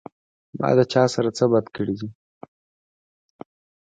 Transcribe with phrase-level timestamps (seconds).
[0.59, 2.09] ما د چا سره څۀ بد کړي دي